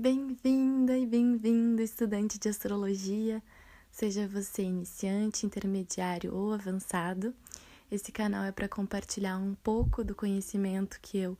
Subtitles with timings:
[0.00, 3.42] Bem-vinda e bem-vindo, estudante de astrologia,
[3.90, 7.34] seja você iniciante, intermediário ou avançado.
[7.90, 11.36] Esse canal é para compartilhar um pouco do conhecimento que eu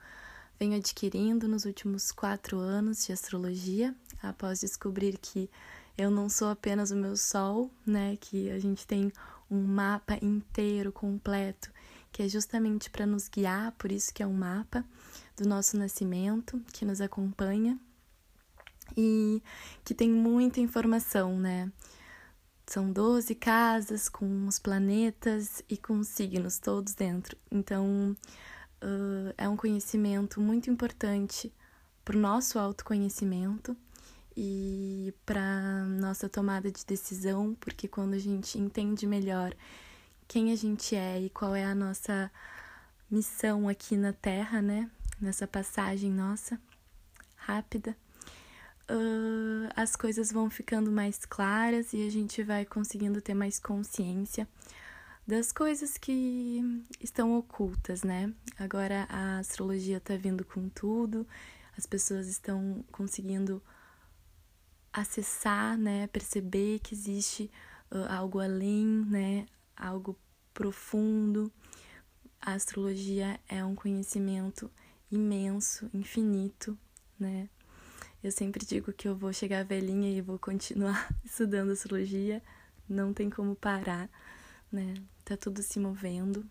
[0.59, 5.49] venho adquirindo nos últimos quatro anos de astrologia, após descobrir que
[5.97, 8.17] eu não sou apenas o meu sol, né?
[8.21, 9.13] Que a gente tem
[9.49, 11.71] um mapa inteiro, completo,
[12.11, 14.85] que é justamente para nos guiar, por isso que é um mapa
[15.37, 17.79] do nosso nascimento, que nos acompanha
[18.97, 19.43] e
[19.85, 21.71] que tem muita informação, né?
[22.67, 27.37] São 12 casas com os planetas e com os signos todos dentro.
[27.51, 28.15] Então,
[28.83, 31.53] uh, é um conhecimento muito importante
[32.05, 33.77] para o nosso autoconhecimento
[34.37, 39.55] e para nossa tomada de decisão, porque quando a gente entende melhor
[40.29, 42.31] quem a gente é e qual é a nossa
[43.11, 44.91] missão aqui na Terra, né?
[45.21, 46.61] Nessa passagem nossa
[47.35, 47.97] rápida,
[48.91, 54.49] uh, as coisas vão ficando mais claras e a gente vai conseguindo ter mais consciência
[55.27, 56.63] das coisas que
[57.01, 58.33] estão ocultas, né?
[58.59, 61.27] Agora a astrologia tá vindo com tudo,
[61.77, 63.63] as pessoas estão conseguindo
[64.91, 66.07] acessar, né?
[66.07, 67.51] Perceber que existe
[67.91, 69.47] uh, algo além, né?
[69.77, 70.19] Algo
[70.55, 71.53] profundo.
[72.41, 74.71] A astrologia é um conhecimento
[75.11, 76.77] imenso, infinito,
[77.21, 77.51] né?
[78.23, 82.43] Eu sempre digo que eu vou chegar velhinha e vou continuar estudando astrologia,
[82.89, 84.11] não tem como parar,
[84.73, 84.95] né?
[85.25, 86.45] Tá tudo se movendo.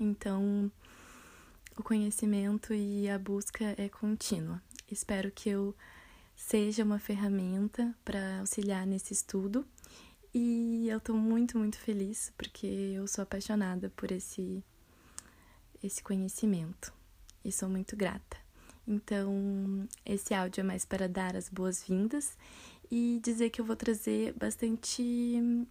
[0.00, 0.70] Então,
[1.76, 4.60] o conhecimento e a busca é contínua.
[4.90, 5.74] Espero que eu
[6.34, 9.64] seja uma ferramenta para auxiliar nesse estudo.
[10.32, 14.64] E eu tô muito, muito feliz porque eu sou apaixonada por esse
[15.82, 16.92] esse conhecimento
[17.44, 18.43] e sou muito grata.
[18.86, 22.36] Então, esse áudio é mais para dar as boas-vindas
[22.90, 25.66] e dizer que eu vou trazer bastante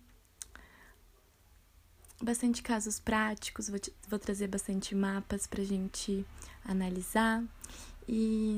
[2.22, 6.26] bastante casos práticos, vou, vou trazer bastante mapas para gente
[6.64, 7.44] analisar
[8.08, 8.58] e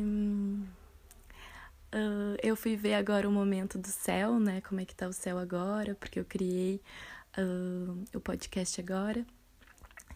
[1.94, 4.62] uh, eu fui ver agora o momento do céu, né?
[4.62, 6.80] Como é que tá o céu agora, porque eu criei
[7.38, 9.26] uh, o podcast agora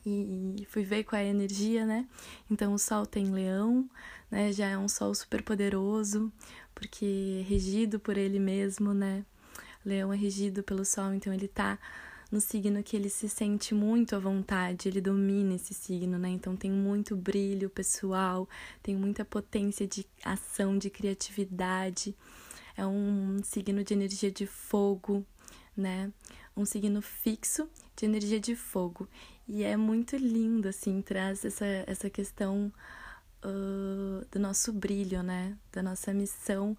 [0.06, 2.08] e fui ver qual é a energia, né?
[2.50, 3.90] Então o Sol tem Leão,
[4.32, 4.52] né?
[4.52, 6.32] Já é um Sol super poderoso,
[6.74, 9.26] porque é regido por ele mesmo, né?
[9.86, 11.80] Leão é regido pelo Sol, então ele tá
[12.32, 16.30] no signo que ele se sente muito à vontade, ele domina esse signo, né?
[16.30, 18.48] Então tem muito brilho pessoal,
[18.84, 22.16] tem muita potência de ação, de criatividade.
[22.78, 25.26] É um signo de energia de fogo,
[25.76, 26.12] né?
[26.56, 29.08] Um signo fixo de energia de fogo.
[29.52, 32.72] E é muito lindo, assim, traz essa, essa questão
[33.44, 35.58] uh, do nosso brilho, né?
[35.72, 36.78] Da nossa missão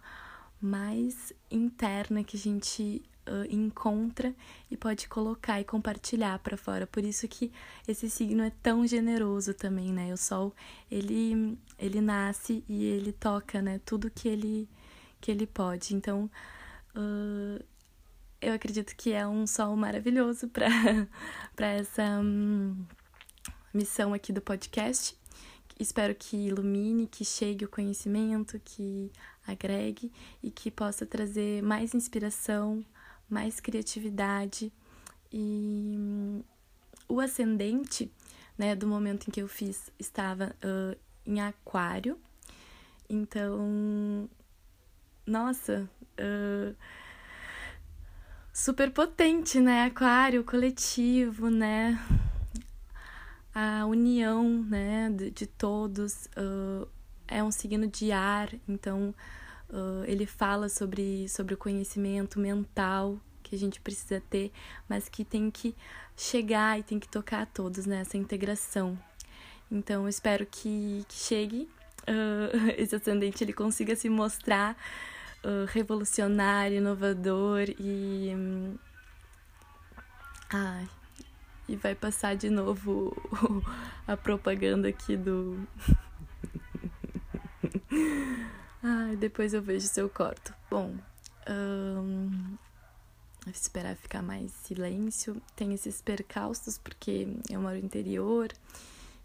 [0.60, 4.32] mais interna que a gente uh, encontra
[4.70, 6.86] e pode colocar e compartilhar para fora.
[6.86, 7.50] Por isso que
[7.88, 10.14] esse signo é tão generoso também, né?
[10.14, 10.54] O Sol,
[10.88, 13.80] ele, ele nasce e ele toca, né?
[13.84, 14.68] Tudo que ele,
[15.20, 15.96] que ele pode.
[15.96, 16.30] Então,
[16.94, 17.64] uh,
[18.40, 20.66] eu acredito que é um sol maravilhoso para
[21.66, 22.84] essa hum,
[23.72, 25.16] missão aqui do podcast.
[25.78, 29.10] Espero que ilumine, que chegue o conhecimento, que
[29.46, 30.12] agregue
[30.42, 32.84] e que possa trazer mais inspiração,
[33.28, 34.72] mais criatividade.
[35.32, 36.42] E hum,
[37.08, 38.10] o ascendente,
[38.56, 42.18] né, do momento em que eu fiz, estava uh, em Aquário.
[43.08, 44.28] Então,
[45.26, 45.88] nossa.
[46.18, 46.74] Uh,
[48.52, 49.84] super potente, né?
[49.84, 52.00] Aquário, coletivo, né?
[53.54, 56.26] A união, né, de, de todos.
[56.36, 56.88] Uh,
[57.26, 59.14] é um signo de ar, então
[59.70, 64.52] uh, ele fala sobre, sobre o conhecimento mental que a gente precisa ter,
[64.88, 65.74] mas que tem que
[66.16, 68.00] chegar e tem que tocar a todos, né?
[68.00, 68.98] Essa integração.
[69.70, 71.68] Então, espero que, que chegue
[72.02, 74.76] uh, esse ascendente, ele consiga se mostrar
[75.44, 78.32] uh, revolucionário, inovador e.
[78.34, 78.76] Um,
[80.50, 80.88] ai,
[81.68, 83.14] e vai passar de novo
[84.06, 85.66] a propaganda aqui do.
[88.82, 90.52] ai, depois eu vejo se eu corto.
[90.70, 90.96] Bom,
[91.48, 92.56] um,
[93.46, 95.40] esperar ficar mais silêncio.
[95.54, 98.52] Tem esses percalços porque eu moro no interior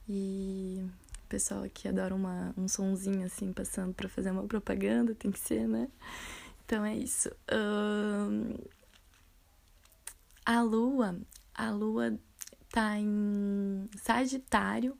[0.08, 0.86] e
[1.26, 5.68] pessoal aqui adora uma, um sonzinho assim, passando para fazer uma propaganda, tem que ser,
[5.68, 5.90] né?
[6.66, 7.30] Então é isso.
[7.52, 8.56] Um,
[10.46, 11.20] a lua,
[11.54, 12.18] a lua
[12.70, 14.98] tá em Sagitário,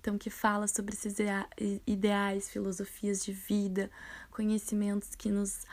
[0.00, 1.16] então que fala sobre esses
[1.86, 3.90] ideais, filosofias de vida,
[4.30, 5.64] conhecimentos que nos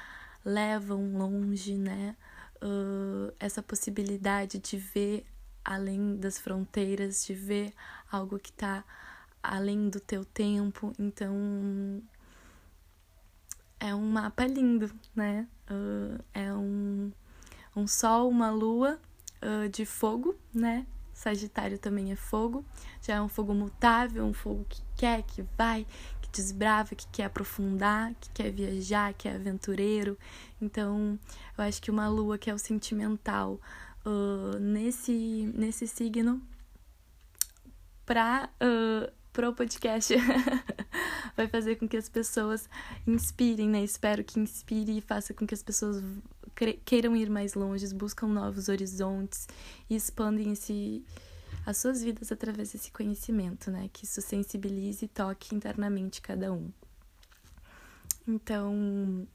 [0.45, 2.15] levam longe, né?
[2.63, 5.25] Uh, essa possibilidade de ver
[5.63, 7.73] além das fronteiras, de ver
[8.11, 8.83] algo que está
[9.41, 10.93] além do teu tempo.
[10.99, 11.33] Então,
[13.79, 15.47] é um mapa lindo, né?
[15.69, 17.11] Uh, é um,
[17.75, 18.99] um sol, uma lua
[19.41, 20.85] uh, de fogo, né?
[21.13, 22.65] Sagitário também é fogo,
[23.01, 25.85] já é um fogo mutável, um fogo que quer, que vai,
[26.21, 30.17] que desbrava, que quer aprofundar, que quer viajar, que é aventureiro.
[30.59, 31.19] Então,
[31.57, 33.59] eu acho que uma lua que é o sentimental
[34.05, 36.41] uh, nesse, nesse signo
[38.05, 38.49] para
[39.31, 40.13] pro podcast
[41.35, 42.69] vai fazer com que as pessoas
[43.07, 43.83] inspirem, né?
[43.83, 46.03] Espero que inspire e faça com que as pessoas
[46.85, 49.47] queiram ir mais longe, buscam novos horizontes
[49.89, 51.03] e expandem esse,
[51.65, 53.89] as suas vidas através desse conhecimento, né?
[53.91, 56.71] Que isso sensibilize e toque internamente cada um.
[58.27, 59.27] Então,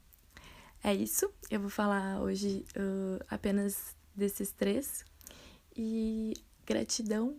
[0.83, 1.29] é isso.
[1.49, 5.05] Eu vou falar hoje uh, apenas desses três.
[5.75, 6.33] E
[6.65, 7.37] gratidão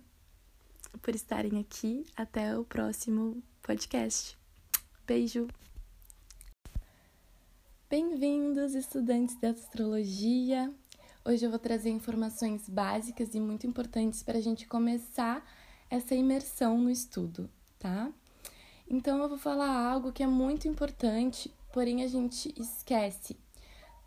[0.99, 2.05] por estarem aqui.
[2.17, 4.37] Até o próximo podcast.
[5.07, 5.49] Beijo!
[7.89, 10.73] Bem-vindos, estudantes de astrologia!
[11.25, 15.47] Hoje eu vou trazer informações básicas e muito importantes para a gente começar
[15.91, 17.49] essa imersão no estudo,
[17.79, 18.13] tá?
[18.89, 23.37] Então eu vou falar algo que é muito importante, porém a gente esquece.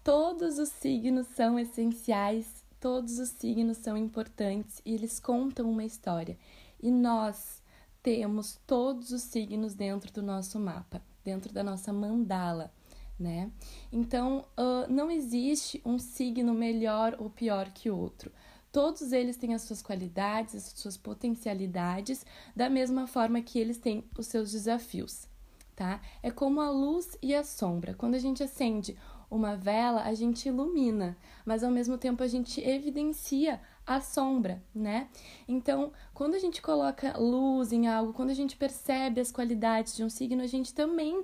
[0.04, 6.38] Todos os signos são essenciais, todos os signos são importantes e eles contam uma história.
[6.82, 7.62] E nós
[8.02, 12.74] temos todos os signos dentro do nosso mapa, dentro da nossa mandala,
[13.20, 13.52] né?
[13.92, 18.32] Então, uh, não existe um signo melhor ou pior que outro.
[18.72, 22.26] Todos eles têm as suas qualidades, as suas potencialidades,
[22.56, 25.28] da mesma forma que eles têm os seus desafios,
[25.76, 26.02] tá?
[26.24, 27.94] É como a luz e a sombra.
[27.94, 28.98] Quando a gente acende
[29.30, 33.62] uma vela, a gente ilumina, mas ao mesmo tempo a gente evidencia
[33.96, 35.10] a sombra, né?
[35.48, 40.04] Então, quando a gente coloca luz em algo, quando a gente percebe as qualidades de
[40.04, 41.24] um signo, a gente também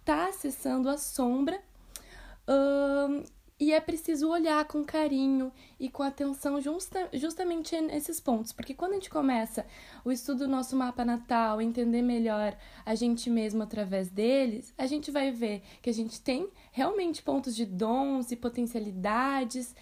[0.00, 1.60] está acessando a sombra.
[3.58, 8.92] e é preciso olhar com carinho e com atenção justa, justamente nesses pontos, porque quando
[8.92, 9.64] a gente começa
[10.04, 15.10] o estudo do nosso mapa natal, entender melhor a gente mesmo através deles, a gente
[15.10, 19.74] vai ver que a gente tem realmente pontos de dons e potencialidades,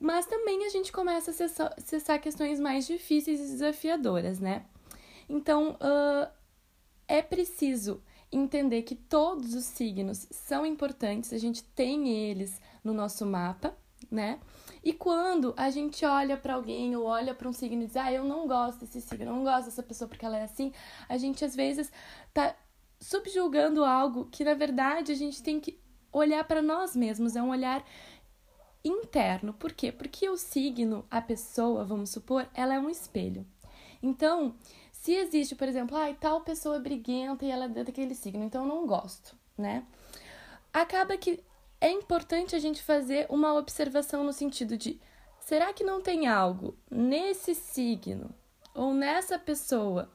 [0.00, 4.64] mas também a gente começa a acessar, questões mais difíceis e desafiadoras, né?
[5.28, 6.28] Então, uh,
[7.06, 8.02] é preciso
[8.32, 13.76] entender que todos os signos são importantes, a gente tem eles no nosso mapa,
[14.10, 14.40] né?
[14.82, 18.10] E quando a gente olha para alguém ou olha para um signo e diz, ah,
[18.10, 20.72] eu não gosto desse signo, eu não gosto dessa pessoa porque ela é assim,
[21.08, 21.92] a gente às vezes
[22.32, 22.56] tá
[22.98, 25.78] subjulgando algo que na verdade a gente tem que
[26.12, 27.84] olhar para nós mesmos, é um olhar
[28.84, 29.52] interno.
[29.52, 29.92] Por quê?
[29.92, 33.46] Porque o signo, a pessoa, vamos supor, ela é um espelho.
[34.02, 34.54] Então,
[34.92, 38.62] se existe, por exemplo, ah, tal pessoa é briguenta e ela é daquele signo, então
[38.62, 39.84] eu não gosto, né?
[40.72, 41.42] Acaba que
[41.80, 45.00] é importante a gente fazer uma observação no sentido de
[45.40, 48.30] será que não tem algo nesse signo
[48.74, 50.10] ou nessa pessoa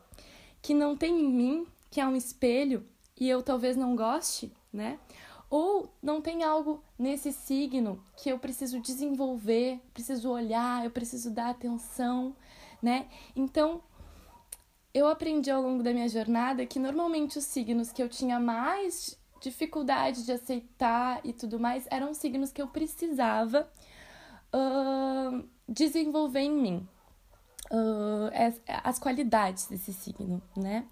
[0.62, 2.86] que não tem em mim, que é um espelho
[3.20, 5.00] e eu talvez não goste, né?
[5.50, 11.50] Ou não tem algo nesse signo que eu preciso desenvolver, preciso olhar, eu preciso dar
[11.50, 12.36] atenção,
[12.82, 13.08] né?
[13.36, 13.82] Então,
[14.94, 19.20] eu aprendi ao longo da minha jornada que normalmente os signos que eu tinha mais
[19.42, 23.70] dificuldade de aceitar e tudo mais eram signos que eu precisava
[24.54, 26.88] uh, desenvolver em mim.
[27.72, 30.86] Uh, as, as qualidades desse signo, né?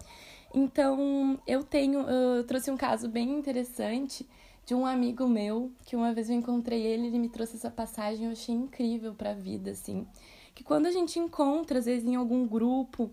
[0.54, 4.24] Então, eu tenho, eu trouxe um caso bem interessante
[4.64, 8.26] de um amigo meu, que uma vez eu encontrei ele, ele me trouxe essa passagem,
[8.26, 10.06] eu achei incrível para a vida, assim.
[10.54, 13.10] Que quando a gente encontra, às vezes em algum grupo,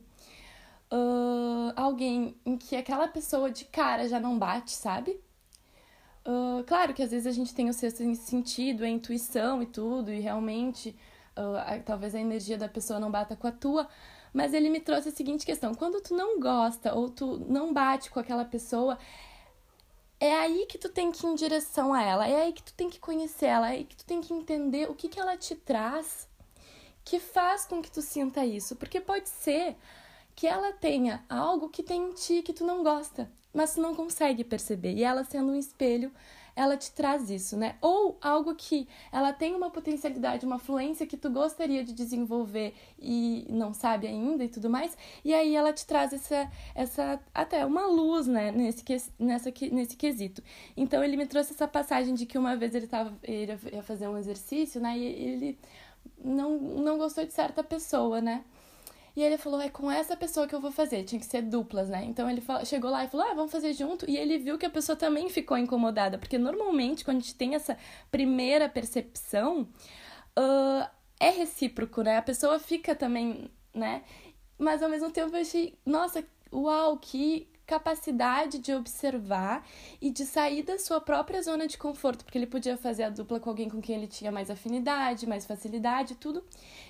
[0.92, 5.20] uh, alguém em que aquela pessoa de cara já não bate, sabe?
[6.24, 10.14] Uh, claro que às vezes a gente tem o sexto sentido, a intuição e tudo,
[10.14, 10.96] e realmente
[11.36, 13.90] uh, talvez a energia da pessoa não bata com a tua,
[14.34, 18.10] mas ele me trouxe a seguinte questão: quando tu não gosta ou tu não bate
[18.10, 18.98] com aquela pessoa,
[20.20, 22.74] é aí que tu tem que ir em direção a ela, é aí que tu
[22.74, 25.36] tem que conhecer ela, é aí que tu tem que entender o que, que ela
[25.38, 26.30] te traz
[27.04, 28.76] que faz com que tu sinta isso.
[28.76, 29.76] Porque pode ser
[30.36, 33.30] que ela tenha algo que tem em ti que tu não gosta.
[33.54, 34.94] mas tu não consegue perceber.
[34.94, 36.12] E ela sendo um espelho,
[36.56, 37.76] ela te traz isso, né?
[37.82, 43.46] Ou algo que ela tem uma potencialidade, uma fluência que tu gostaria de desenvolver e
[43.50, 47.88] não sabe ainda e tudo mais, e aí ela te traz essa, essa até uma
[47.88, 48.84] luz, né, nesse,
[49.20, 50.44] nessa, nesse quesito.
[50.76, 54.08] Então ele me trouxe essa passagem de que uma vez ele, tava, ele ia fazer
[54.08, 55.60] um exercício, né, e ele
[56.24, 58.44] não, não gostou de certa pessoa, né?
[59.16, 61.04] E ele falou, é com essa pessoa que eu vou fazer.
[61.04, 62.06] Tinha que ser duplas, né?
[62.06, 64.10] Então ele falou, chegou lá e falou, ah, vamos fazer junto.
[64.10, 66.18] E ele viu que a pessoa também ficou incomodada.
[66.18, 67.78] Porque normalmente, quando a gente tem essa
[68.10, 69.68] primeira percepção,
[70.40, 70.88] uh,
[71.20, 72.18] é recíproco, né?
[72.18, 74.04] A pessoa fica também, né?
[74.58, 79.66] Mas ao mesmo tempo eu achei, nossa, uau, que capacidade de observar
[80.02, 83.40] e de sair da sua própria zona de conforto, porque ele podia fazer a dupla
[83.40, 86.44] com alguém com quem ele tinha mais afinidade, mais facilidade, tudo.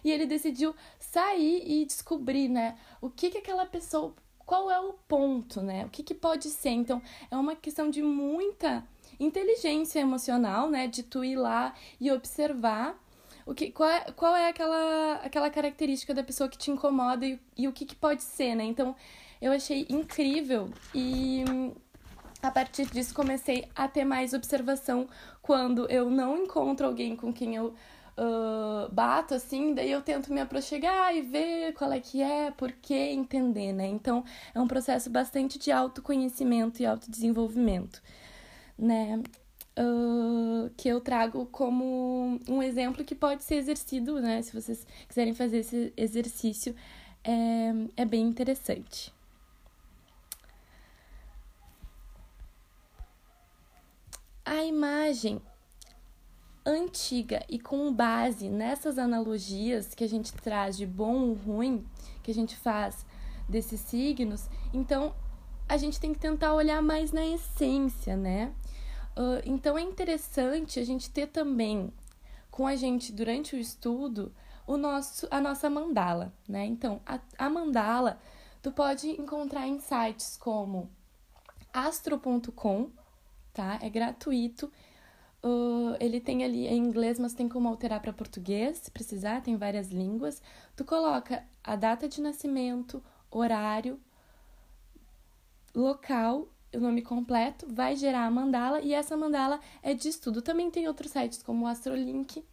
[0.03, 4.93] E ele decidiu sair e descobrir, né, o que que aquela pessoa, qual é o
[5.07, 5.85] ponto, né?
[5.85, 6.71] O que que pode ser?
[6.71, 8.83] Então, é uma questão de muita
[9.19, 13.00] inteligência emocional, né, de tu ir lá e observar
[13.45, 17.39] o que, qual, é, qual é aquela, aquela característica da pessoa que te incomoda e,
[17.55, 18.63] e o que, que pode ser, né?
[18.63, 18.95] Então,
[19.41, 21.43] eu achei incrível e
[22.41, 25.07] a partir disso comecei a ter mais observação
[25.41, 27.74] quando eu não encontro alguém com quem eu
[28.17, 32.71] uh, bato assim, daí eu tento me aproximar e ver qual é que é, por
[32.71, 33.88] que entender, né?
[33.88, 38.01] Então é um processo bastante de autoconhecimento e autodesenvolvimento,
[38.77, 39.21] né?
[39.79, 44.41] Uh, que eu trago como um exemplo que pode ser exercido, né?
[44.41, 46.75] Se vocês quiserem fazer esse exercício,
[47.24, 49.13] é, é bem interessante.
[54.43, 55.41] A imagem
[56.65, 61.86] antiga e com base nessas analogias que a gente traz de bom ou ruim,
[62.21, 63.05] que a gente faz
[63.48, 65.13] desses signos, então
[65.67, 68.53] a gente tem que tentar olhar mais na essência, né?
[69.15, 71.91] Uh, então é interessante a gente ter também
[72.50, 74.33] com a gente durante o estudo
[74.65, 76.65] o nosso, a nossa mandala, né?
[76.65, 78.19] Então a, a mandala
[78.62, 80.89] tu pode encontrar em sites como
[81.74, 82.89] astro.com
[83.53, 83.79] tá?
[83.81, 84.72] É gratuito.
[85.43, 89.58] Uh, ele tem ali em inglês, mas tem como alterar para português, se precisar, tem
[89.58, 90.41] várias línguas.
[90.75, 94.00] Tu coloca a data de nascimento, horário,
[95.74, 100.41] local, o nome completo, vai gerar a mandala e essa mandala é de estudo.
[100.41, 102.43] Também tem outros sites como o Astrolink,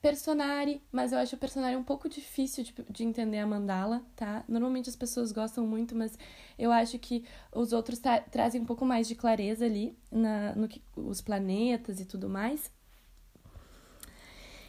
[0.00, 4.44] Personari, mas eu acho o Personari um pouco difícil de, de entender a mandala, tá?
[4.46, 6.16] Normalmente as pessoas gostam muito, mas
[6.58, 10.68] eu acho que os outros tra trazem um pouco mais de clareza ali na, no
[10.68, 12.70] que os planetas e tudo mais.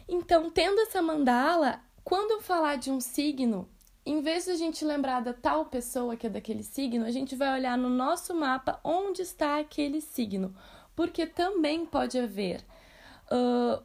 [0.08, 3.68] Então, tendo essa mandala, quando eu falar de um signo,
[4.06, 7.36] em vez de a gente lembrar da tal pessoa que é daquele signo, a gente
[7.36, 10.54] vai olhar no nosso mapa onde está aquele signo,
[10.96, 12.64] porque também pode haver
[13.30, 13.84] uh,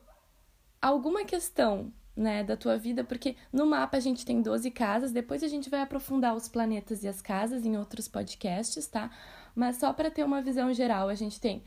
[0.84, 5.44] alguma questão né, da tua vida, porque no mapa a gente tem 12 casas, depois
[5.44, 9.10] a gente vai aprofundar os planetas e as casas em outros podcasts, tá?
[9.56, 11.64] Mas só para ter uma visão geral, a gente tem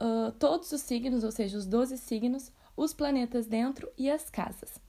[0.00, 4.80] uh, todos os signos, ou seja, os 12 signos, os planetas dentro e as casas.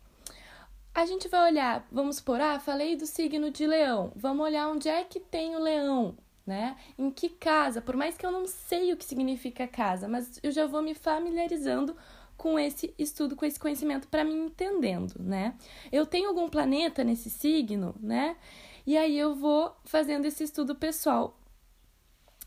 [0.94, 4.90] A gente vai olhar, vamos por, ah, falei do signo de leão, vamos olhar onde
[4.90, 6.78] é que tem o leão, né?
[6.98, 10.52] Em que casa, por mais que eu não sei o que significa casa, mas eu
[10.52, 11.96] já vou me familiarizando
[12.42, 15.56] com esse estudo, com esse conhecimento para mim entendendo, né?
[15.92, 18.36] Eu tenho algum planeta nesse signo, né?
[18.84, 21.40] E aí eu vou fazendo esse estudo pessoal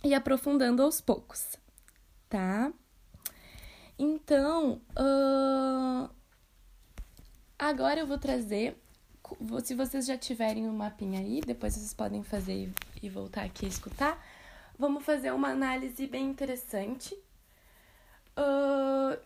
[0.03, 1.57] e aprofundando aos poucos,
[2.29, 2.73] tá?
[3.97, 6.11] Então, uh,
[7.57, 8.77] agora eu vou trazer.
[9.63, 12.69] Se vocês já tiverem um mapinha aí, depois vocês podem fazer
[13.01, 14.21] e voltar aqui e escutar.
[14.77, 17.15] Vamos fazer uma análise bem interessante.
[18.37, 19.17] Uh,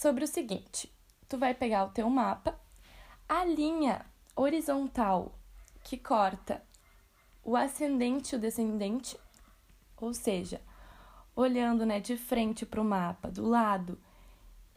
[0.00, 0.90] sobre o seguinte:
[1.28, 2.58] tu vai pegar o teu mapa,
[3.28, 5.38] a linha horizontal
[5.84, 6.62] que corta
[7.44, 9.18] o ascendente e o descendente,
[9.98, 10.62] ou seja,
[11.36, 14.00] olhando né, de frente para o mapa, do lado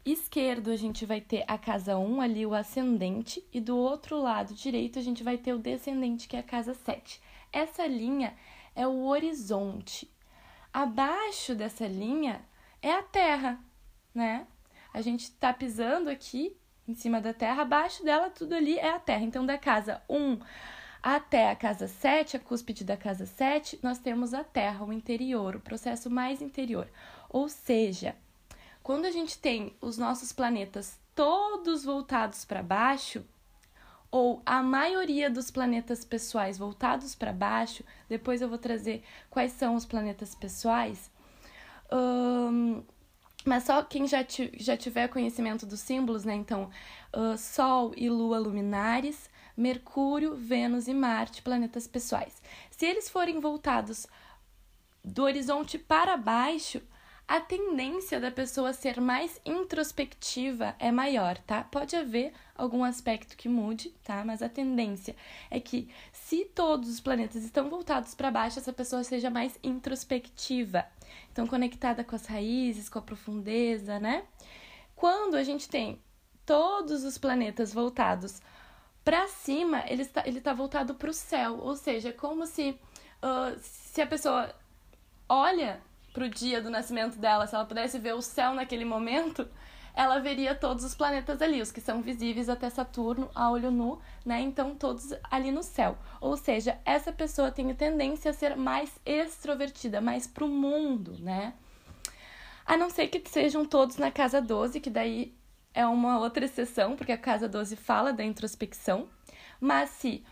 [0.04, 4.52] esquerdo a gente vai ter a casa 1 ali, o ascendente, e do outro lado
[4.52, 7.22] direito a gente vai ter o descendente, que é a casa 7.
[7.50, 8.36] Essa linha
[8.74, 10.12] é o horizonte.
[10.70, 12.44] Abaixo dessa linha
[12.82, 13.58] é a Terra,
[14.14, 14.46] né?
[14.94, 19.00] A gente está pisando aqui em cima da Terra, abaixo dela tudo ali é a
[19.00, 19.24] Terra.
[19.24, 20.38] Então, da casa 1
[21.02, 25.56] até a casa 7, a cúspide da casa 7, nós temos a Terra, o interior,
[25.56, 26.88] o processo mais interior.
[27.28, 28.14] Ou seja,
[28.82, 33.24] quando a gente tem os nossos planetas todos voltados para baixo,
[34.10, 39.74] ou a maioria dos planetas pessoais voltados para baixo, depois eu vou trazer quais são
[39.74, 41.10] os planetas pessoais.
[41.92, 42.84] Um,
[43.44, 44.24] mas só quem já,
[44.54, 46.34] já tiver conhecimento dos símbolos, né?
[46.34, 46.70] Então,
[47.14, 52.42] uh, Sol e Lua luminares, Mercúrio, Vênus e Marte, planetas pessoais.
[52.70, 54.06] Se eles forem voltados
[55.04, 56.80] do horizonte para baixo,
[57.26, 61.64] a tendência da pessoa ser mais introspectiva é maior, tá?
[61.64, 64.22] Pode haver algum aspecto que mude, tá?
[64.24, 65.16] Mas a tendência
[65.50, 65.88] é que
[66.34, 70.84] se todos os planetas estão voltados para baixo, essa pessoa seja mais introspectiva.
[71.30, 74.24] Então, conectada com as raízes, com a profundeza, né?
[74.96, 76.02] Quando a gente tem
[76.44, 78.42] todos os planetas voltados
[79.04, 82.70] para cima, ele está, ele está voltado para o céu, ou seja, é como se,
[83.22, 84.52] uh, se a pessoa
[85.28, 85.80] olha
[86.12, 89.48] pro dia do nascimento dela, se ela pudesse ver o céu naquele momento,
[89.94, 94.00] ela veria todos os planetas ali, os que são visíveis até Saturno a olho nu,
[94.26, 94.40] né?
[94.40, 95.96] Então, todos ali no céu.
[96.20, 101.54] Ou seja, essa pessoa tem tendência a ser mais extrovertida, mais pro mundo, né?
[102.66, 105.32] A não ser que sejam todos na casa 12, que daí
[105.72, 109.08] é uma outra exceção, porque a casa 12 fala da introspecção.
[109.60, 110.24] Mas se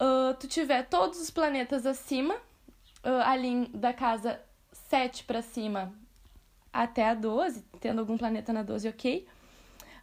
[0.00, 4.40] uh, tu tiver todos os planetas acima, uh, ali da casa
[4.72, 5.92] 7 para cima
[6.82, 9.26] até a 12, tendo algum planeta na 12, ok,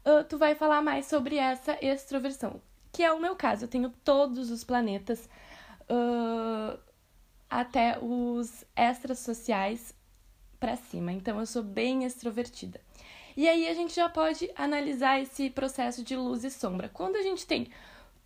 [0.05, 3.63] uh, tu vai falar mais sobre essa extroversão, que é o meu caso.
[3.63, 5.29] Eu tenho todos os planetas
[5.89, 6.77] uh,
[7.49, 9.93] até os extrasociais
[10.59, 12.81] para cima, então eu sou bem extrovertida.
[13.37, 16.89] E aí a gente já pode analisar esse processo de luz e sombra.
[16.89, 17.69] Quando a gente tem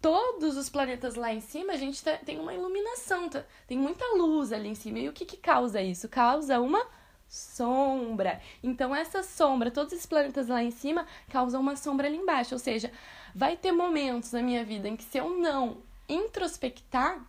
[0.01, 4.05] todos os planetas lá em cima, a gente tá, tem uma iluminação, tá, tem muita
[4.15, 4.97] luz ali em cima.
[4.97, 6.09] E o que, que causa isso?
[6.09, 6.83] Causa uma
[7.29, 8.41] sombra.
[8.61, 12.55] Então, essa sombra, todos esses planetas lá em cima, causam uma sombra ali embaixo.
[12.55, 12.91] Ou seja,
[13.33, 15.77] vai ter momentos na minha vida em que se eu não
[16.09, 17.23] introspectar,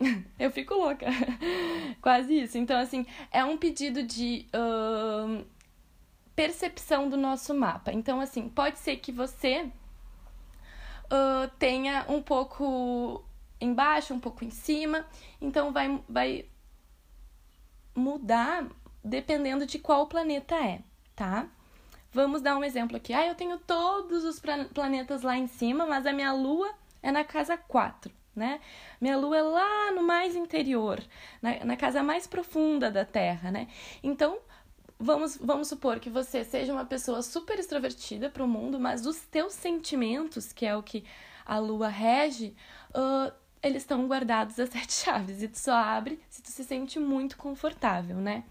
[0.38, 1.06] eu fico louca.
[2.02, 2.58] Quase isso.
[2.58, 4.46] Então, assim, é um pedido de.
[4.54, 5.46] Uh,
[6.34, 7.92] percepção do nosso mapa.
[7.92, 9.68] Então, assim, pode ser que você
[11.06, 13.24] uh, tenha um pouco
[13.60, 15.04] embaixo, um pouco em cima.
[15.40, 16.44] Então vai, vai
[17.94, 18.66] mudar
[19.08, 20.80] dependendo de qual planeta é,
[21.16, 21.48] tá?
[22.12, 23.12] Vamos dar um exemplo aqui.
[23.12, 24.40] Ah, eu tenho todos os
[24.72, 26.70] planetas lá em cima, mas a minha lua
[27.02, 28.60] é na casa 4, né?
[29.00, 31.02] Minha lua é lá no mais interior,
[31.42, 33.68] na, na casa mais profunda da Terra, né?
[34.02, 34.38] Então,
[34.98, 39.20] vamos, vamos supor que você seja uma pessoa super extrovertida para o mundo, mas os
[39.20, 41.04] teus sentimentos, que é o que
[41.44, 42.54] a lua rege,
[42.90, 46.98] uh, eles estão guardados às sete chaves e tu só abre se tu se sente
[46.98, 48.44] muito confortável, né?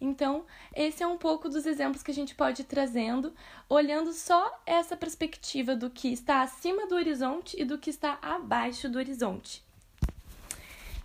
[0.00, 3.32] Então, esse é um pouco dos exemplos que a gente pode ir trazendo,
[3.68, 8.88] olhando só essa perspectiva do que está acima do horizonte e do que está abaixo
[8.88, 9.62] do horizonte.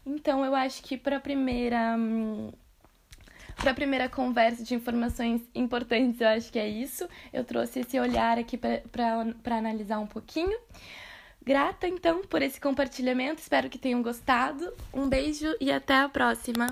[0.06, 1.97] Então, eu acho que para a primeira.
[3.56, 7.08] Para a primeira conversa de informações importantes, eu acho que é isso.
[7.34, 10.58] Eu trouxe esse olhar aqui para analisar um pouquinho.
[11.43, 13.41] Grata, então, por esse compartilhamento.
[13.41, 14.73] Espero que tenham gostado.
[14.93, 16.67] Um beijo e até a próxima!